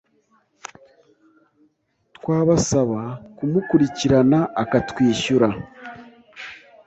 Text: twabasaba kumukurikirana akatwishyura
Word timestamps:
twabasaba 2.17 3.01
kumukurikirana 3.35 4.39
akatwishyura 4.63 5.47